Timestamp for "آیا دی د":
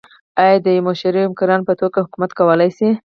0.41-0.67